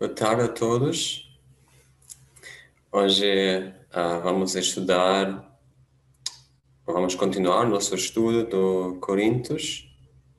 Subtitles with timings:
[0.00, 1.30] Boa tarde a todos.
[2.90, 5.60] Hoje uh, vamos estudar,
[6.86, 9.94] vamos continuar nosso estudo do Coríntios,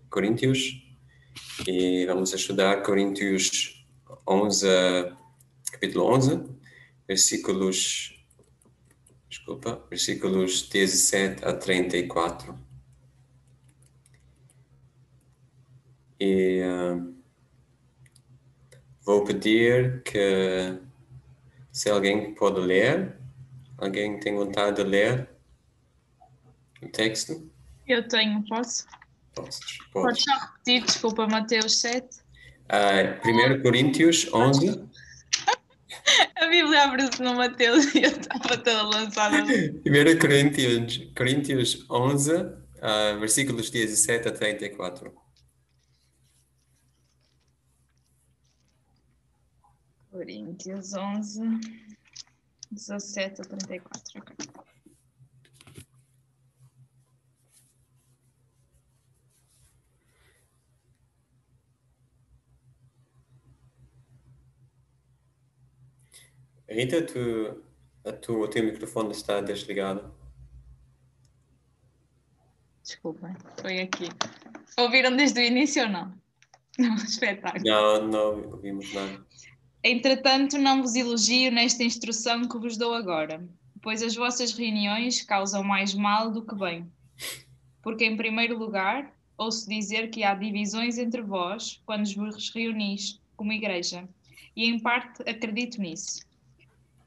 [0.09, 0.83] Coríntios
[1.67, 3.85] e vamos estudar Coríntios
[4.27, 4.65] 11,
[5.71, 6.43] capítulo 11,
[7.07, 8.19] versículos,
[9.29, 12.57] desculpa, versículos 17 a 34.
[16.19, 17.20] E uh,
[19.05, 20.77] vou pedir que
[21.71, 23.15] se alguém pode ler,
[23.77, 25.29] alguém tem vontade de ler
[26.81, 27.49] o texto?
[27.87, 28.85] Eu tenho, posso?
[29.33, 29.59] Podes.
[29.93, 32.07] Podes só repetir, desculpa, Mateus 7.
[32.69, 34.69] Uh, 1 Coríntios 11.
[36.35, 39.37] A Bíblia abre-se no Mateus e eu estava toda lançada.
[39.37, 45.13] 1 Coríntios, Coríntios 11, uh, versículos 17 a 34.
[50.21, 51.41] Coríntios 11,
[52.69, 54.21] 17 a 34.
[54.21, 54.35] Okay.
[66.69, 67.63] Rita, tu,
[68.05, 70.13] a tu, o teu microfone está desligado.
[72.83, 74.05] Desculpem, foi aqui.
[74.77, 76.21] Ouviram desde o início ou não?
[76.77, 77.63] Não, espetáculo.
[77.65, 79.25] Não, não ouvimos nada.
[79.83, 83.43] Entretanto, não vos elogio nesta instrução que vos dou agora,
[83.81, 86.91] pois as vossas reuniões causam mais mal do que bem.
[87.81, 93.51] Porque, em primeiro lugar, ouço dizer que há divisões entre vós quando vos reunis como
[93.51, 94.07] igreja,
[94.55, 96.21] e em parte acredito nisso.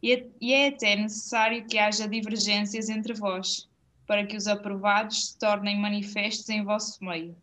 [0.03, 3.69] E é até necessário que haja divergências entre vós,
[4.05, 7.37] para que os aprovados se tornem manifestos em vosso meio.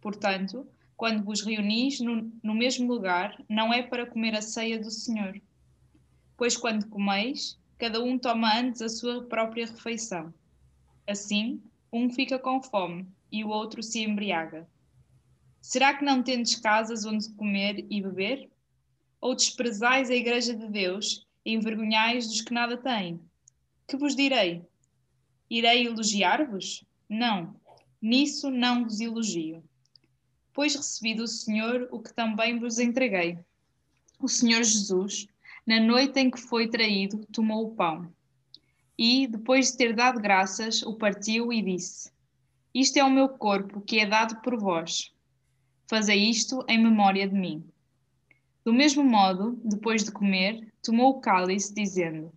[0.00, 4.90] Portanto, quando vos reunis no, no mesmo lugar, não é para comer a ceia do
[4.90, 5.40] Senhor.
[6.36, 10.32] Pois quando comeis, cada um toma antes a sua própria refeição.
[11.06, 11.60] Assim,
[11.92, 14.68] um fica com fome e o outro se embriaga.
[15.60, 18.50] Será que não tendes casas onde comer e beber?
[19.20, 23.20] Ou desprezais a igreja de Deus e envergonhais dos que nada têm?
[23.86, 24.62] Que vos direi?
[25.50, 26.84] Irei elogiar-vos?
[27.08, 27.54] Não,
[28.00, 29.62] nisso não vos elogio
[30.54, 33.38] pois recebi do Senhor o que também vos entreguei.
[34.18, 35.26] O Senhor Jesus,
[35.66, 38.10] na noite em que foi traído, tomou o pão
[38.98, 42.10] e, depois de ter dado graças, o partiu e disse:
[42.72, 45.12] Isto é o meu corpo que é dado por vós.
[45.88, 47.64] Fazei isto em memória de mim.
[48.64, 52.32] Do mesmo modo, depois de comer, tomou o cálice, dizendo: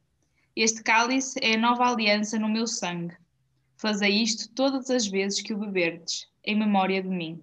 [0.55, 3.16] Este cálice é a nova aliança no meu sangue.
[3.78, 7.39] Fazei isto todas as vezes que o beberdes, em memória de mim.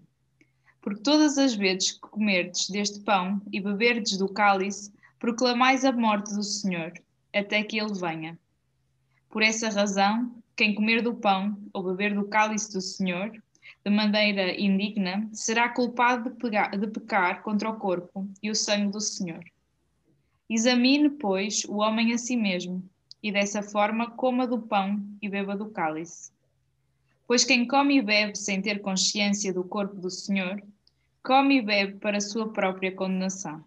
[0.85, 6.35] Porque todas as vezes que comerdes deste pão e beberdes do cálice, proclamais a morte
[6.35, 6.93] do Senhor,
[7.35, 8.39] até que ele venha.
[9.31, 13.33] Por essa razão, quem comer do pão ou beber do cálice do Senhor,
[13.83, 18.93] de maneira indigna, será culpado de, pegar, de pecar contra o corpo e o sangue
[18.93, 19.43] do Senhor.
[20.51, 22.87] Examine, pois, o homem a si mesmo,
[23.23, 26.34] e dessa forma coma do pão e beba do cálice.
[27.27, 30.63] Pois quem come e bebe sem ter consciência do corpo do Senhor,
[31.23, 33.65] come e bebe para sua própria condenação.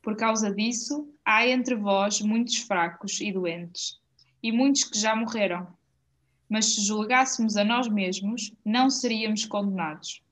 [0.00, 3.98] Por causa disso, há entre vós muitos fracos e doentes,
[4.42, 5.66] e muitos que já morreram.
[6.48, 10.22] Mas se julgássemos a nós mesmos, não seríamos condenados.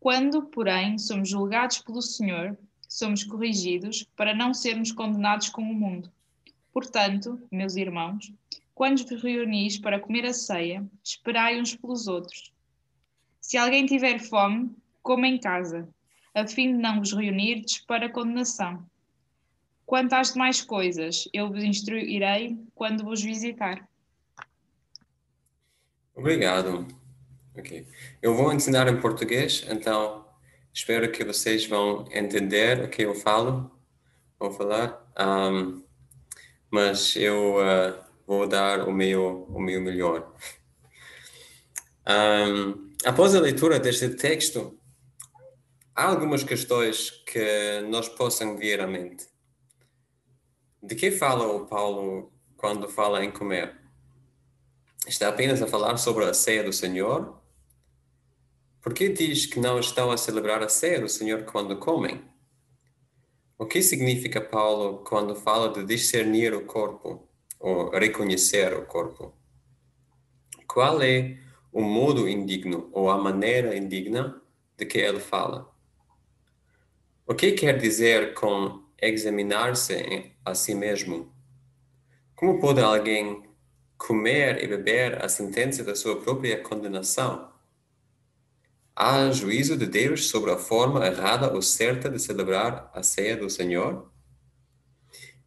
[0.00, 2.56] Quando, porém, somos julgados pelo Senhor,
[2.88, 6.10] somos corrigidos para não sermos condenados com o mundo.
[6.72, 8.32] Portanto, meus irmãos,
[8.74, 12.52] quando vos reunis para comer a ceia, esperai uns pelos outros.
[13.40, 15.88] Se alguém tiver fome, como em casa,
[16.34, 18.84] a fim de não vos reunirdes para condenação.
[19.84, 23.86] Quanto às demais coisas, eu vos instruirei quando vos visitar.
[26.14, 26.86] Obrigado.
[27.54, 27.86] Ok.
[28.22, 30.26] Eu vou ensinar em português, então
[30.72, 33.70] espero que vocês vão entender o que eu falo,
[34.38, 35.04] vou falar.
[35.18, 35.82] Um,
[36.70, 40.34] mas eu uh, vou dar o meu, o meu melhor.
[42.06, 44.78] Um, após a leitura deste texto,
[45.94, 49.26] há algumas questões que nós possam vir à mente.
[50.82, 53.80] De que fala o Paulo quando fala em comer?
[55.06, 57.40] Está apenas a falar sobre a ceia do Senhor?
[58.80, 62.24] Por que diz que não estão a celebrar a ceia do Senhor quando comem?
[63.56, 67.28] O que significa Paulo quando fala de discernir o corpo
[67.62, 69.32] ou reconhecer o corpo?
[70.66, 71.38] Qual é
[71.72, 74.42] o modo indigno ou a maneira indigna
[74.76, 75.72] de que ele fala?
[77.26, 81.34] O que quer dizer com examinar-se a si mesmo.
[82.36, 83.42] Como pode alguém
[83.98, 87.50] comer e beber a sentença da sua própria condenação?
[88.94, 93.50] Há juízo de Deus sobre a forma errada ou certa de celebrar a ceia do
[93.50, 94.11] Senhor?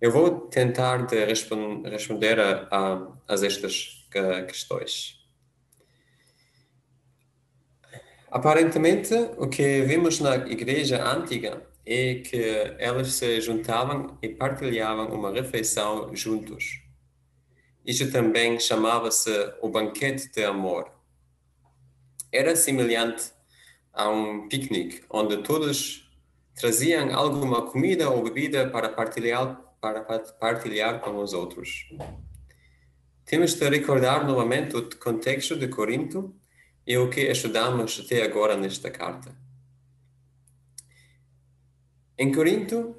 [0.06, 4.08] Eu vou tentar de respon responder a, a, a estas
[4.48, 5.20] questões.
[8.30, 15.32] Aparentemente, o que vimos na igreja antiga é que elas se juntavam e partilhavam uma
[15.32, 16.84] refeição juntos.
[17.84, 20.92] Isso também chamava-se o banquete de amor.
[22.32, 23.32] Era semelhante
[23.92, 26.08] a um piquenique, onde todos
[26.54, 31.90] traziam alguma comida ou bebida para partilhar, para partilhar com os outros.
[33.26, 36.36] Temos de recordar novamente o contexto de Corinto
[36.86, 39.36] e o que estudamos até agora nesta carta.
[42.18, 42.96] Em Corinto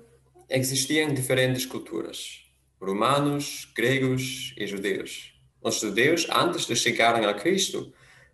[0.49, 2.44] existiam diferentes culturas,
[2.81, 5.32] romanos, gregos e judeus.
[5.62, 7.93] Os judeus, antes de chegarem a Cristo,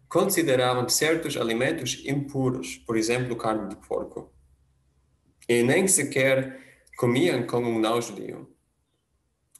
[0.08, 4.32] consideravam certos alimentos impuros, por exemplo, carne de porco.
[5.48, 6.71] E nem sequer
[7.02, 8.48] comiam como um não-judeu.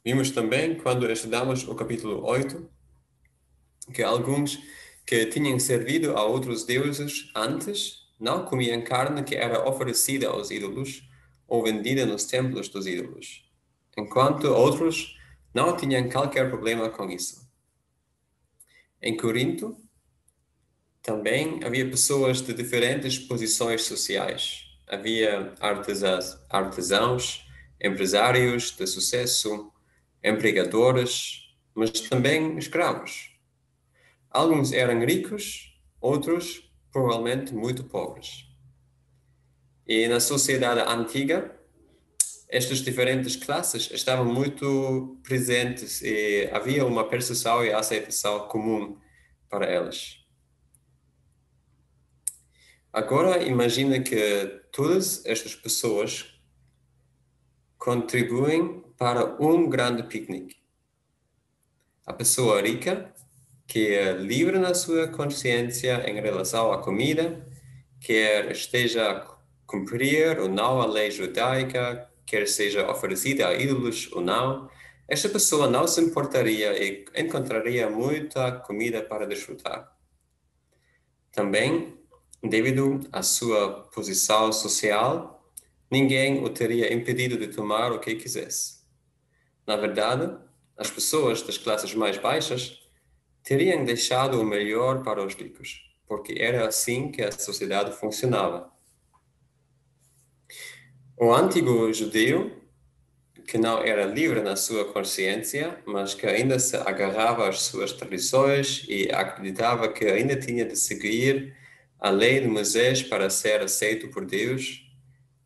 [0.01, 2.69] Vimos também, quando estudamos o capítulo 8,
[3.93, 4.57] que alguns
[5.05, 11.05] que tinham servido a outros deuses antes não comiam carne que era oferecida aos ídolos
[11.45, 13.43] ou vendida nos templos dos ídolos,
[13.97, 15.19] enquanto outros
[15.53, 17.45] não tinham qualquer problema com isso.
[19.01, 19.75] Em Corinto,
[21.01, 24.72] também havia pessoas de diferentes posições sociais.
[24.87, 27.45] Havia artesãos, artesãos
[27.83, 29.71] empresários de sucesso,
[30.23, 33.31] empregadores, mas também escravos.
[34.29, 38.45] Alguns eram ricos, outros provavelmente muito pobres.
[39.85, 41.59] E na sociedade antiga,
[42.47, 48.97] estas diferentes classes estavam muito presentes e havia uma percepção e aceitação comum
[49.49, 50.23] para elas.
[52.93, 56.33] Agora imagina que todas estas pessoas
[57.77, 60.55] contribuem para um grande piquenique.
[62.07, 63.13] A pessoa rica,
[63.67, 67.47] que é livre na sua consciência em relação à comida,
[68.01, 69.37] quer esteja a
[69.67, 74.67] cumprir ou não a lei judaica, quer seja oferecida a ídolos ou não,
[75.07, 79.95] esta pessoa não se importaria e encontraria muita comida para desfrutar.
[81.31, 82.02] Também
[82.43, 85.49] Devido à sua posição social,
[85.89, 88.83] ninguém o teria impedido de tomar o que quisesse.
[89.65, 90.37] Na verdade,
[90.75, 92.81] as pessoas das classes mais baixas
[93.43, 98.69] teriam deixado o melhor para os ricos, porque era assim que a sociedade funcionava.
[101.17, 102.51] O antigo judeu,
[103.47, 108.85] que não era livre na sua consciência, mas que ainda se agarrava às suas tradições
[108.89, 111.62] e acreditava que ainda tinha de seguir
[112.03, 114.85] a lei de Moisés para ser aceito por Deus,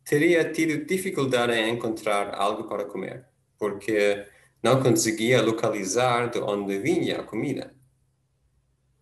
[0.04, 3.24] teria tido dificuldade em encontrar algo para comer,
[3.56, 4.26] porque
[4.60, 7.72] não conseguia localizar de onde vinha a comida.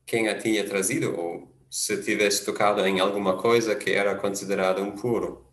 [0.04, 5.46] Quem a tinha trazido ou se tivesse tocado em alguma coisa que era considerada impuro.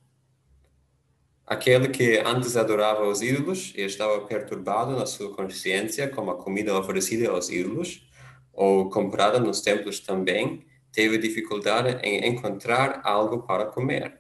[1.48, 6.78] Aquele que antes adorava os ídolos e estava perturbado na sua consciência com a comida
[6.78, 8.06] oferecida aos ídolos,
[8.52, 14.20] ou comprada nos templos também, teve dificuldade em encontrar algo para comer.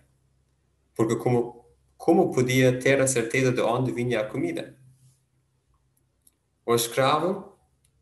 [0.95, 1.65] Porque como,
[1.95, 4.75] como podia ter a certeza de onde vinha a comida?
[6.65, 7.57] O escravo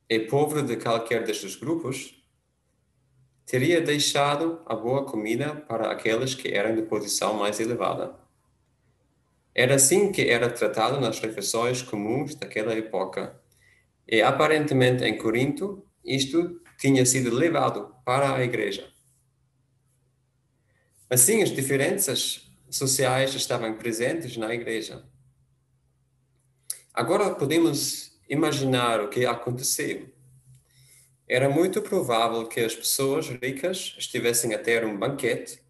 [0.10, 2.24] e pobre de qualquer destes grupos
[3.46, 8.16] teria deixado a boa comida para aqueles que eram de posição mais elevada.
[9.54, 13.38] Era assim que era tratado nas refeições comuns daquela época.
[14.08, 18.92] E aparentemente em Corinto, isto tinha sido levado para a igreja.
[21.08, 25.06] Assim, as diferenças sociais estavam presentes na igreja.
[26.92, 30.10] Agora podemos imaginar o que aconteceu.
[31.28, 35.62] Era muito provável que as pessoas ricas estivessem a ter um banquete.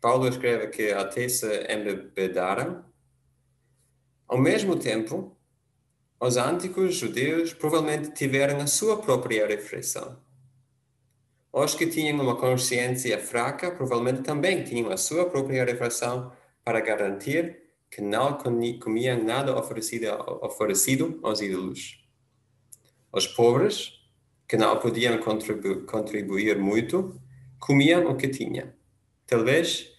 [0.00, 2.84] Paulo escreve que até se embebedaram.
[4.26, 5.36] Ao mesmo tempo,
[6.18, 10.26] os antigos judeus provavelmente tiveram a sua própria refeição.
[11.60, 16.30] Os que tinham uma consciência fraca provavelmente também tinham a sua própria refeição
[16.62, 17.60] para garantir
[17.90, 18.38] que não
[18.80, 20.06] comiam nada oferecido,
[20.40, 21.98] oferecido aos ídolos.
[23.12, 23.90] Os pobres,
[24.46, 27.20] que não podiam contribu contribuir muito,
[27.58, 28.72] comiam o que tinham.
[29.26, 29.90] Talvez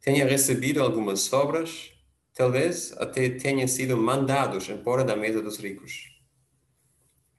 [0.00, 1.92] tenha recebido algumas sobras,
[2.34, 6.20] talvez até tenham sido mandados embora da mesa dos ricos.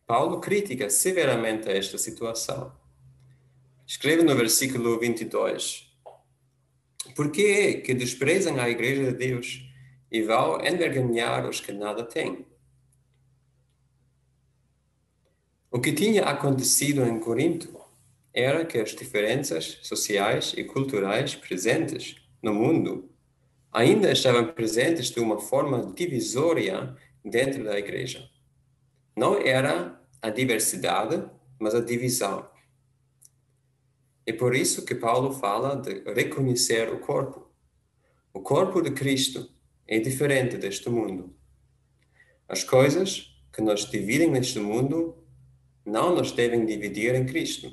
[0.07, 2.79] Paulo critica severamente esta situação.
[3.89, 5.91] Escreve no versículo 22:
[7.15, 9.67] Por que é que desprezam a igreja de Deus
[10.11, 12.45] e vão envergonhar os que nada têm?
[15.71, 17.83] O que tinha acontecido em Corinto
[18.31, 23.09] era que as diferenças sociais e culturais presentes no mundo
[23.71, 28.29] ainda estavam presentes de uma forma divisória dentro da igreja.
[29.15, 31.27] Não era a diversidade,
[31.57, 32.58] mas a divisão.
[34.29, 37.49] É por isso que Paulo fala de reconhecer o corpo.
[38.31, 39.49] O corpo de Cristo
[39.87, 41.35] é diferente deste mundo.
[42.47, 45.17] As coisas que nos dividem neste mundo
[45.83, 47.71] não nos devem dividir em Cristo.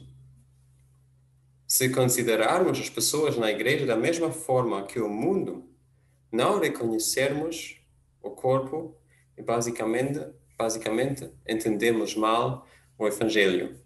[1.68, 5.68] Se considerarmos as pessoas na igreja da mesma forma que o mundo,
[6.32, 7.82] não reconhecermos
[8.22, 8.96] o corpo
[9.36, 10.24] e basicamente,
[10.56, 12.66] basicamente entendemos mal
[12.98, 13.84] o Evangelho.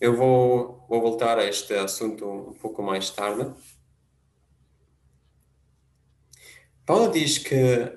[0.00, 3.54] Eu vou, vou voltar a este assunto um pouco mais tarde.
[6.84, 7.92] Paulo diz que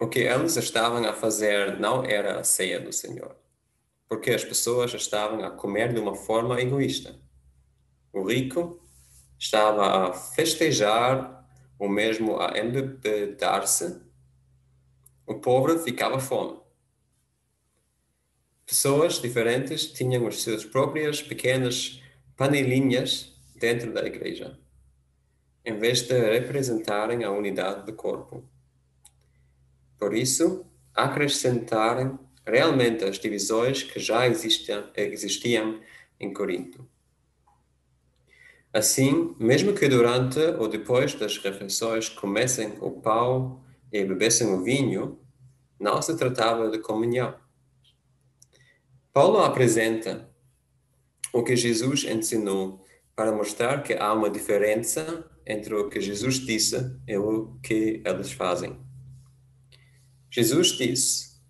[0.00, 3.36] o que eles estavam a fazer não era a ceia do Senhor
[4.14, 7.18] porque as pessoas estavam a comer de uma forma egoísta.
[8.12, 8.80] O rico
[9.38, 11.44] estava a festejar
[11.78, 14.00] ou mesmo a embebedar-se.
[15.26, 16.60] O pobre ficava fome.
[18.66, 22.02] Pessoas diferentes tinham as suas próprias pequenas
[22.36, 24.58] panelinhas dentro da igreja,
[25.64, 28.42] em vez de representarem a unidade do corpo.
[29.98, 35.80] Por isso, acrescentarem realmente as divisões que já existiam, existiam
[36.18, 36.88] em Corinto.
[38.72, 45.20] Assim, mesmo que durante ou depois das refeições comessem o pão e bebessem o vinho,
[45.78, 47.43] não se tratava de comunhão.
[49.14, 50.28] Paulo apresenta
[51.32, 56.98] o que Jesus ensinou para mostrar que há uma diferença entre o que Jesus disse
[57.06, 58.76] e o que eles fazem.
[60.28, 61.40] Jesus disse: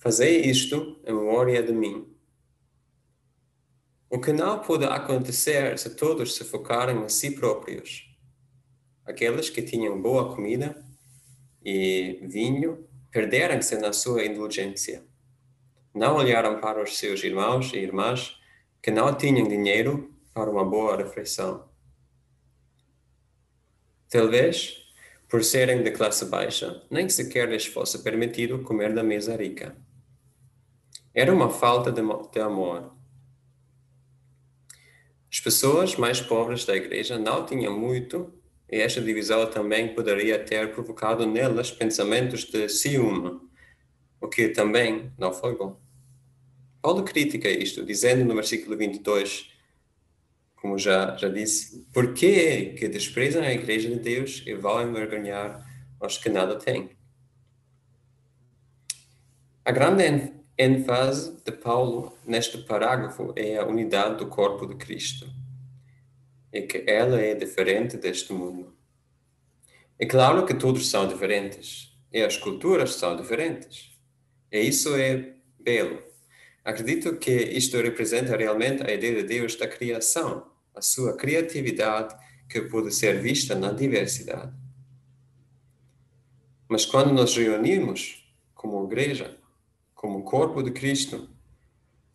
[0.00, 2.12] Fazei isto em memória de mim.
[4.10, 8.04] O que não pode acontecer se todos se focarem em si próprios.
[9.06, 10.84] Aqueles que tinham boa comida
[11.64, 15.11] e vinho perderam-se na sua indulgência.
[15.94, 18.40] Não olharam para os seus irmãos e irmãs
[18.80, 21.68] que não tinham dinheiro para uma boa refeição.
[24.08, 24.82] Talvez,
[25.28, 29.76] por serem de classe baixa, nem sequer lhes fosse permitido comer da mesa rica.
[31.14, 32.92] Era uma falta de, de amor.
[35.30, 38.32] As pessoas mais pobres da igreja não tinham muito,
[38.70, 43.40] e esta divisão também poderia ter provocado nelas pensamentos de ciúme,
[44.20, 45.81] o que também não foi bom.
[46.82, 49.52] Paulo critica isto, dizendo no versículo 22,
[50.56, 55.64] como já, já disse, por que que desprezam a igreja de Deus e vão envergonhar
[56.00, 56.90] os que nada têm?
[59.64, 65.26] A grande ênfase de Paulo neste parágrafo é a unidade do corpo de Cristo
[66.52, 68.76] e que ela é diferente deste mundo.
[69.98, 73.92] É claro que todos são diferentes e as culturas são diferentes.
[74.50, 76.11] E isso é belo.
[76.64, 82.14] Acredito que isto representa realmente a ideia de Deus da criação, a sua criatividade
[82.48, 84.52] que pode ser vista na diversidade.
[86.68, 89.36] Mas quando nos reunimos como igreja,
[89.94, 91.28] como corpo de Cristo,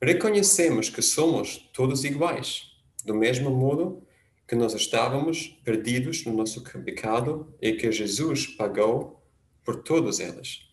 [0.01, 2.72] reconhecemos que somos todos iguais,
[3.04, 4.01] do mesmo modo
[4.48, 9.22] que nós estávamos perdidos no nosso pecado e que Jesus pagou
[9.66, 10.66] por todos eles.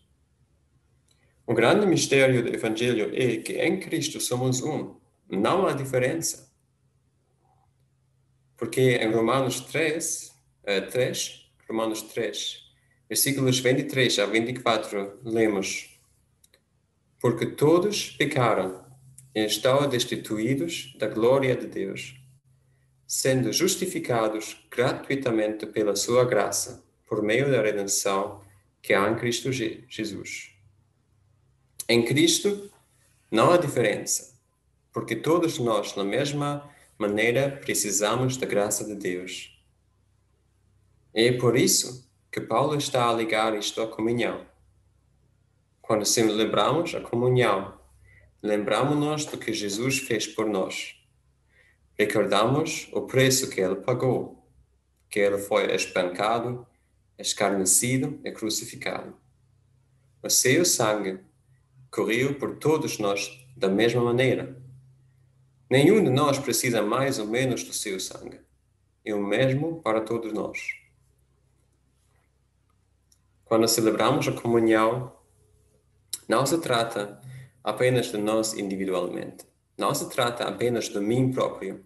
[1.47, 4.95] O grande mistério do Evangelho é que em Cristo somos um,
[5.29, 6.51] não há diferença.
[8.57, 10.31] Porque em Romanos 3,
[10.91, 12.63] 3 Romanos 3,
[13.09, 15.95] versículos 23 a 24, lemos
[17.19, 18.85] porque todos pecaram
[19.33, 22.21] e estão destituídos da glória de Deus,
[23.07, 28.43] sendo justificados gratuitamente pela sua graça, por meio da redenção
[28.79, 30.54] que há em Cristo Jesus.
[31.87, 32.71] Em Cristo
[33.29, 34.33] não há diferença,
[34.91, 39.59] porque todos nós, na mesma maneira, precisamos da graça de Deus.
[41.13, 44.45] E é por isso que Paulo está a ligar isto à comunhão
[45.85, 47.79] quando celebramos a comunhão,
[48.41, 50.95] lembramos-nos do que Jesus fez por nós.
[51.93, 54.43] Recordamos o preço que ele pagou,
[55.09, 56.65] que ele foi espancado
[57.19, 59.15] escarnecido e crucificado.
[60.23, 61.19] O seu sangue
[61.95, 64.61] correu por todos nós da mesma maneira.
[65.69, 68.41] Nenhum de nós precisa mais ou menos do seu sangue.
[69.05, 70.59] É o mesmo para todos nós.
[73.45, 75.15] Quando celebramos a comunhão,
[76.27, 77.21] não se trata
[77.63, 79.45] apenas de nós individualmente.
[79.77, 81.85] Não se trata apenas de mim próprio.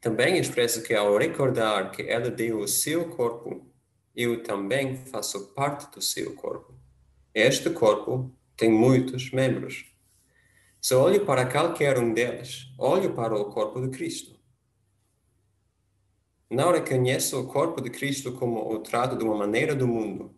[0.00, 3.64] Também expressa que ao recordar que ela deu o seu corpo,
[4.16, 6.85] eu também faço parte do seu corpo.
[7.38, 9.84] Este corpo tem muitos membros.
[10.80, 14.40] Se olho para qualquer um deles, olho para o corpo de Cristo.
[16.50, 20.34] Não reconheço o corpo de Cristo como o trato de uma maneira do mundo.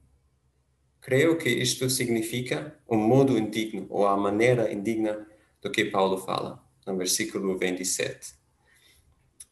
[1.00, 5.25] Creio que isto significa um modo indigno ou a maneira indigna
[5.62, 8.35] do que Paulo fala, no versículo 27,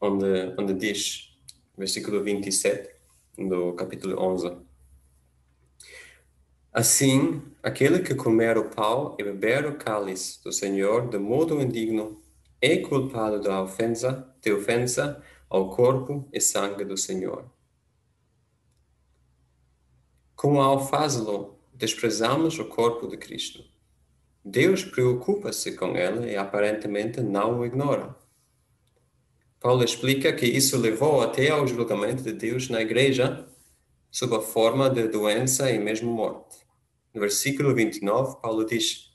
[0.01, 1.39] onde, onde diz,
[1.79, 2.91] versículo 27
[3.39, 4.66] do capítulo 11.
[6.77, 12.21] Assim, aquele que comer o pão e beber o cálice do Senhor de modo indigno
[12.61, 17.51] é culpado da ofensa, de ofensa ao corpo e sangue do Senhor.
[20.35, 23.65] Como ao fazê-lo, desprezamos o corpo de Cristo.
[24.45, 28.15] Deus preocupa-se com ele e aparentemente não o ignora.
[29.59, 33.49] Paulo explica que isso levou até ao julgamento de Deus na igreja,
[34.11, 36.66] sob a forma de doença e mesmo morte.
[37.17, 39.11] No versículo 29, Paulo diz: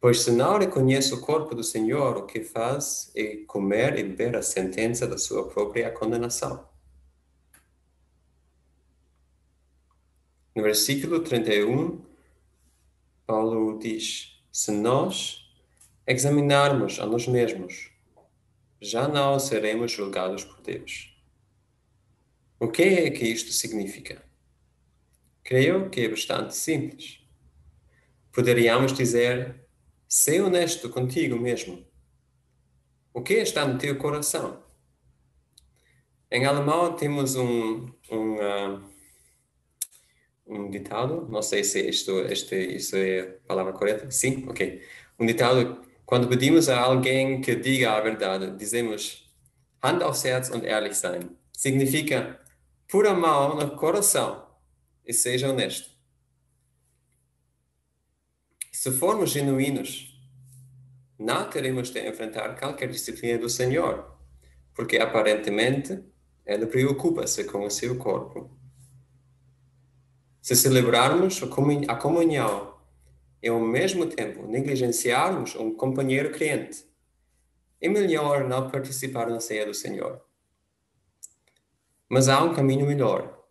[0.00, 4.34] Pois se não reconhece o corpo do Senhor, o que faz é comer e beber
[4.34, 6.66] a sentença da sua própria condenação.
[10.56, 12.02] No versículo 31,
[13.26, 15.52] Paulo diz: Se nós
[16.06, 17.90] examinarmos a nós mesmos,
[18.80, 21.14] já não seremos julgados por Deus.
[22.58, 24.26] O que é que isto significa?
[25.44, 27.17] Creio que é bastante simples.
[28.38, 29.66] Poderíamos dizer:
[30.06, 31.84] ser honesto contigo mesmo.
[33.12, 34.62] O que está no teu coração?
[36.30, 38.80] Em alemão temos um, um, uh,
[40.46, 44.08] um ditado, não sei se isto, este, isso é a palavra correta.
[44.08, 44.46] Sim?
[44.48, 44.84] Ok.
[45.18, 49.34] Um ditado quando pedimos a alguém que diga a verdade, dizemos
[49.82, 51.36] Hand aufs Herz und ehrlich sein.
[51.52, 52.38] Significa
[52.88, 54.46] pura mão no coração
[55.04, 55.97] e seja honesto.
[58.80, 60.16] Se formos genuínos,
[61.18, 64.16] não teremos de enfrentar qualquer disciplina do Senhor,
[64.72, 66.00] porque aparentemente
[66.46, 68.56] Ele preocupa-se com o seu corpo.
[70.40, 71.42] Se celebrarmos
[71.88, 72.78] a comunhão
[73.42, 76.86] e ao mesmo tempo negligenciarmos um companheiro crente,
[77.80, 80.24] é melhor não participar na ceia do Senhor.
[82.08, 83.44] Mas há um caminho melhor,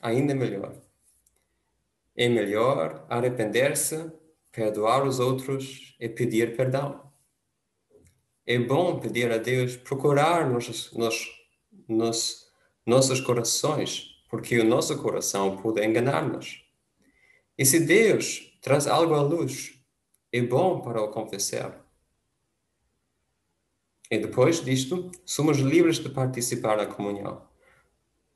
[0.00, 0.74] ainda melhor.
[2.16, 4.10] É melhor arrepender-se,
[4.52, 7.10] perdoar os outros e pedir perdão.
[8.46, 11.28] É bom pedir a Deus procurar nos, nos,
[11.88, 12.46] nos
[12.86, 16.64] nossos corações, porque o nosso coração pode enganar-nos.
[17.56, 19.74] E se Deus traz algo à luz.
[20.32, 21.84] É bom para o confessar.
[24.10, 27.46] E depois disto, somos livres de participar na comunhão,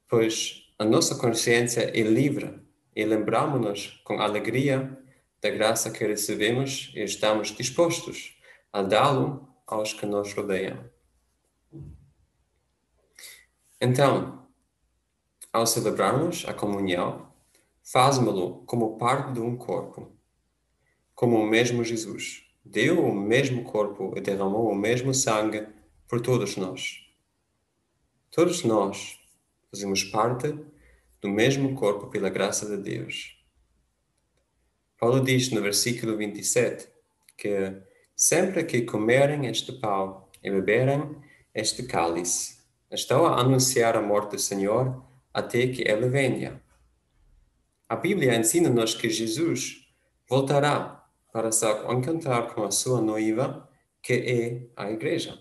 [0.08, 2.60] pois a nossa consciência é livre
[2.94, 4.98] e lembramos-nos com alegria
[5.40, 8.36] da graça que recebemos e estamos dispostos
[8.72, 10.84] a dá-lo aos que nos rodeiam.
[13.80, 14.46] Então,
[15.52, 17.32] ao celebrarmos a comunhão,
[17.82, 20.16] fazemos-lo como parte de um corpo
[21.16, 22.44] como o mesmo Jesus.
[22.62, 25.66] Deu o mesmo corpo e derramou o mesmo sangue
[26.06, 27.00] por todos nós.
[28.30, 29.18] Todos nós
[29.70, 30.54] fazemos parte
[31.22, 33.35] do mesmo corpo pela graça de Deus.
[34.98, 36.88] Paulo diz no versículo 27
[37.36, 37.82] que
[38.14, 41.16] sempre que comerem este pão e beberem
[41.54, 42.56] este cálice,
[42.90, 46.62] estão a anunciar a morte do Senhor até que ele venha.
[47.88, 49.86] A Bíblia ensina-nos que Jesus
[50.28, 53.68] voltará para se encontrar com a sua noiva,
[54.02, 55.38] que é a igreja.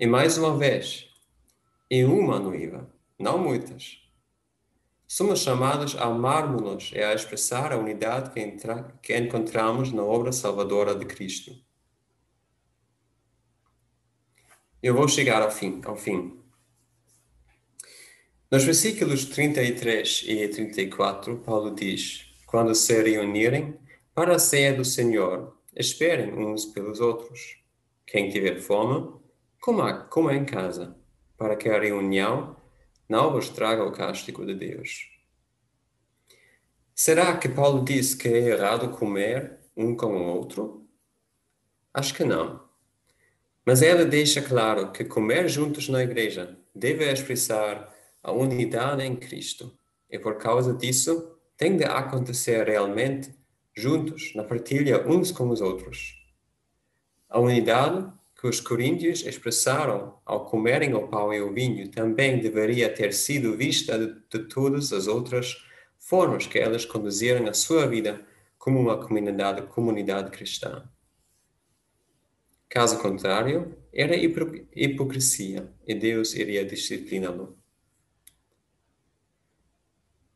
[0.00, 1.08] E mais uma vez,
[1.90, 4.07] é uma noiva, não muitas.
[5.10, 10.32] Somos chamados a amarmos-nos e a expressar a unidade que, entra, que encontramos na obra
[10.32, 11.50] salvadora de Cristo.
[14.82, 15.80] Eu vou chegar ao fim.
[15.86, 16.38] Ao fim.
[18.50, 23.78] Nos versículos 33 e 34, Paulo diz: Quando se reunirem,
[24.14, 27.56] para a ceia do Senhor, esperem uns pelos outros.
[28.06, 29.18] Quem tiver fome,
[29.58, 30.94] coma, coma em casa,
[31.38, 32.57] para que a reunião
[33.08, 35.08] não vos traga o castigo de Deus.
[36.94, 40.86] Será que Paulo diz que é errado comer um com o outro?
[41.94, 42.68] Acho que não.
[43.64, 49.78] Mas ele deixa claro que comer juntos na igreja deve expressar a unidade em Cristo.
[50.10, 53.34] E por causa disso, tem de acontecer realmente
[53.74, 56.14] juntos, na partilha uns com os outros.
[57.28, 62.88] A unidade que os coríntios expressaram ao comerem o pão e o vinho também deveria
[62.88, 65.56] ter sido vista de, de todas as outras
[65.98, 68.24] formas que elas conduziram a sua vida
[68.56, 70.88] como uma comunidade, comunidade cristã.
[72.68, 77.58] Caso contrário, era hipocrisia e Deus iria discipliná-lo.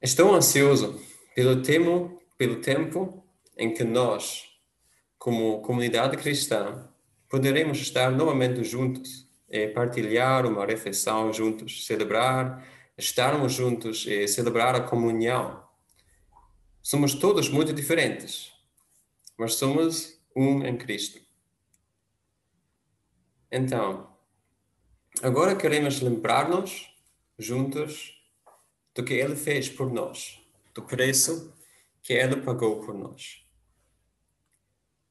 [0.00, 1.00] Estou ansioso
[1.36, 3.24] pelo tempo, pelo tempo
[3.56, 4.44] em que nós,
[5.16, 6.91] como comunidade cristã,
[7.32, 12.62] poderemos estar novamente juntos e partilhar uma refeição juntos, celebrar,
[12.98, 15.66] estarmos juntos e celebrar a comunhão.
[16.82, 18.52] Somos todos muito diferentes,
[19.38, 21.22] mas somos um em Cristo.
[23.50, 24.14] Então,
[25.22, 26.94] agora queremos lembrar-nos
[27.38, 28.22] juntos
[28.94, 30.38] do que Ele fez por nós,
[30.74, 31.50] do preço
[32.02, 33.41] que Ele pagou por nós.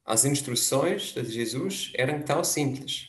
[0.04, 3.08] As instruções de Jesus eram tão simples.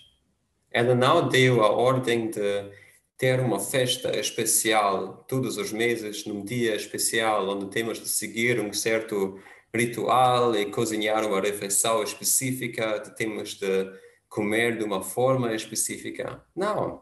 [0.71, 2.71] Ela não deu a ordem de
[3.17, 8.73] ter uma festa especial todos os meses, num dia especial, onde temos de seguir um
[8.73, 9.39] certo
[9.73, 13.91] ritual e cozinhar uma refeição específica, temos de
[14.29, 16.43] comer de uma forma específica.
[16.55, 17.01] Não.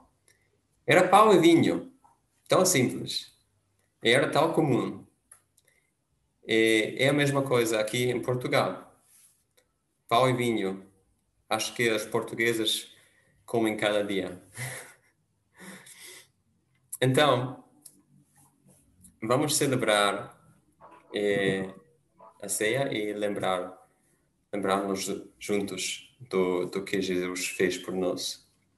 [0.86, 1.92] Era pão e vinho.
[2.48, 3.32] Tão simples.
[4.02, 5.06] Era tão comum.
[6.46, 8.91] E é a mesma coisa aqui em Portugal.
[10.12, 10.86] Pão e vinho.
[11.50, 12.94] Acho que as portuguesas
[13.46, 14.44] comem cada dia.
[17.02, 17.64] então,
[19.24, 20.38] vamos celebrar
[21.16, 21.74] eh,
[22.42, 23.80] a ceia e lembrar
[24.52, 25.08] lembrar-nos
[25.40, 28.46] juntos do, do que Jesus fez por nós.